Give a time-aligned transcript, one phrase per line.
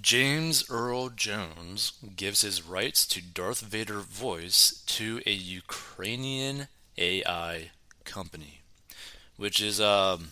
[0.00, 7.72] James Earl Jones gives his rights to Darth Vader voice to a Ukrainian AI
[8.04, 8.62] company,
[9.36, 10.28] which is um,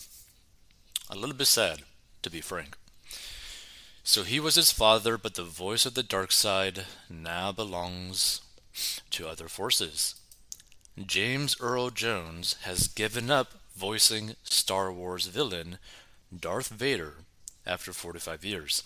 [1.11, 1.83] a little bit sad,
[2.23, 2.79] to be frank.
[4.03, 8.41] So he was his father, but the voice of the dark side now belongs
[9.11, 10.15] to other forces.
[11.07, 15.79] James Earl Jones has given up voicing Star Wars villain
[16.35, 17.17] Darth Vader
[17.67, 18.83] after 45 years.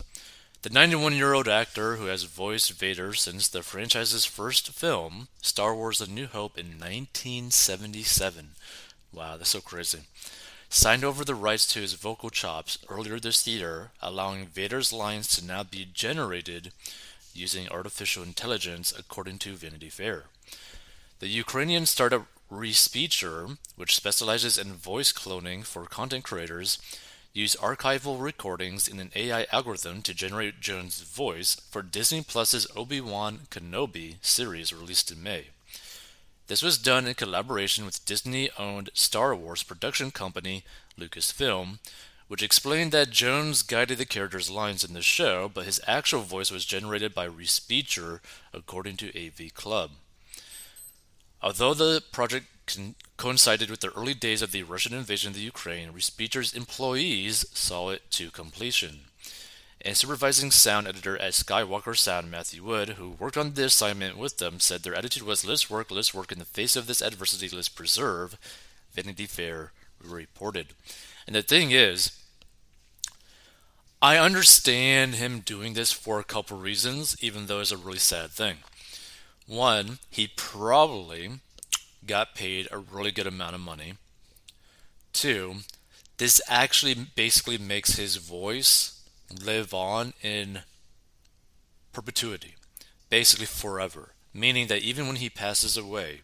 [0.64, 5.74] The 91 year old actor who has voiced Vader since the franchise's first film, Star
[5.74, 8.52] Wars A New Hope, in 1977.
[9.12, 10.04] Wow, that's so crazy.
[10.70, 15.44] Signed over the rights to his vocal chops earlier this year, allowing Vader's lines to
[15.44, 16.72] now be generated
[17.34, 20.24] using artificial intelligence, according to Vanity Fair.
[21.18, 26.78] The Ukrainian startup Respeecher, which specializes in voice cloning for content creators,
[27.34, 33.40] use archival recordings in an AI algorithm to generate Jones' voice for Disney Plus's Obi-Wan
[33.50, 35.48] Kenobi series released in May.
[36.46, 40.62] This was done in collaboration with Disney-owned Star Wars production company
[40.98, 41.80] Lucasfilm,
[42.28, 46.52] which explained that Jones guided the character's lines in the show, but his actual voice
[46.52, 48.20] was generated by Respeecher,
[48.52, 49.90] according to AV Club.
[51.42, 55.40] Although the project con- coincided with the early days of the Russian invasion of the
[55.40, 59.06] Ukraine, Respeecher's employees saw it to completion.
[59.82, 64.36] A supervising sound editor at Skywalker Sound, Matthew Wood, who worked on the assignment with
[64.36, 67.48] them, said their attitude was let's work, let's work in the face of this adversity,
[67.48, 68.36] let's preserve.
[68.92, 69.72] Vanity Fair
[70.04, 70.74] reported.
[71.26, 72.12] And the thing is,
[74.02, 78.32] I understand him doing this for a couple reasons, even though it's a really sad
[78.32, 78.58] thing.
[79.46, 81.40] One, he probably
[82.06, 83.94] got paid a really good amount of money.
[85.12, 85.56] Two,
[86.18, 89.00] this actually basically makes his voice
[89.42, 90.60] live on in
[91.92, 92.54] perpetuity,
[93.10, 94.10] basically forever.
[94.32, 96.20] Meaning that even when he passes away,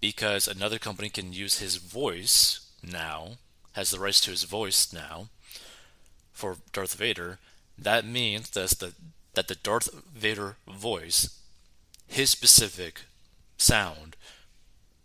[0.00, 3.32] because another company can use his voice now,
[3.72, 5.28] has the rights to his voice now
[6.32, 7.38] for Darth Vader,
[7.78, 8.94] that means that the,
[9.34, 11.38] that the Darth Vader voice,
[12.06, 13.02] his specific
[13.58, 14.16] sound,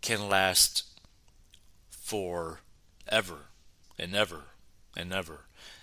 [0.02, 0.84] can last
[1.90, 2.58] forever
[3.98, 4.42] and ever
[4.96, 5.40] and ever.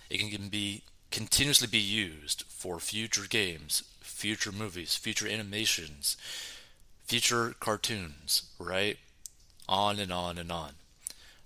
[0.08, 6.16] It can be continuously be used for future games, future movies, future animations,
[7.04, 8.98] future cartoons, right?
[9.68, 10.72] On and on and on.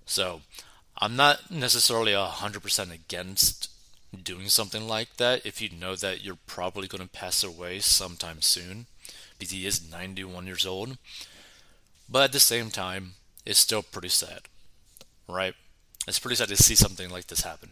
[0.05, 0.41] So,
[0.97, 3.69] I'm not necessarily 100% against
[4.23, 8.41] doing something like that if you know that you're probably going to pass away sometime
[8.41, 8.85] soon
[9.37, 10.97] because he is 91 years old.
[12.07, 13.13] But at the same time,
[13.45, 14.41] it's still pretty sad,
[15.27, 15.53] right?
[16.07, 17.71] It's pretty sad to see something like this happen.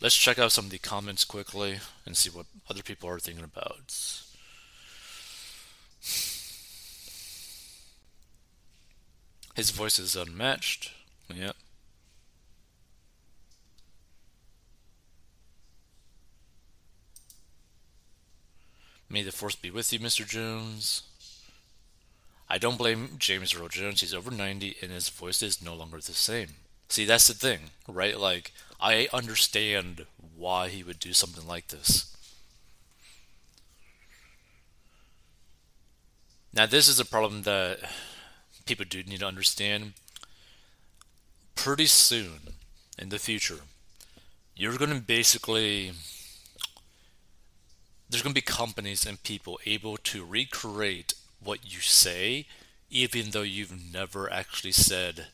[0.00, 3.44] Let's check out some of the comments quickly and see what other people are thinking
[3.44, 3.92] about.
[9.54, 10.92] His voice is unmatched.
[11.34, 11.54] Yep.
[19.10, 20.26] May the force be with you, Mr.
[20.26, 21.02] Jones.
[22.52, 24.00] I don't blame James Earl Jones.
[24.00, 26.48] He's over 90 and his voice is no longer the same.
[26.88, 28.18] See, that's the thing, right?
[28.18, 28.50] Like,
[28.80, 30.06] I understand
[30.36, 32.16] why he would do something like this.
[36.52, 37.78] Now, this is a problem that
[38.66, 39.92] people do need to understand.
[41.54, 42.54] Pretty soon
[42.98, 43.60] in the future,
[44.56, 45.92] you're going to basically.
[48.08, 52.46] There's going to be companies and people able to recreate what you say,
[52.90, 55.28] even though you've never actually said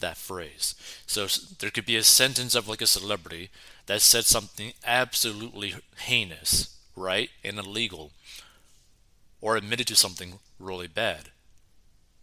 [0.00, 0.74] that phrase.
[1.06, 1.26] So
[1.58, 3.50] there could be a sentence of like a celebrity
[3.86, 8.12] that said something absolutely heinous, right, and illegal,
[9.40, 11.30] or admitted to something really bad,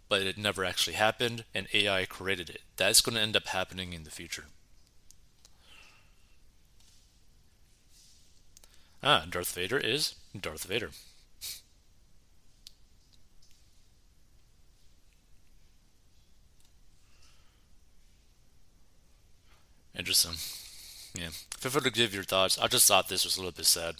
[0.09, 2.61] but it never actually happened, and AI created it.
[2.77, 4.45] That's going to end up happening in the future.
[9.03, 10.91] Ah, Darth Vader is Darth Vader.
[19.97, 20.33] Interesting.
[21.19, 21.29] Yeah.
[21.57, 22.59] Feel free to give your thoughts.
[22.59, 23.95] I just thought this was a little bit sad.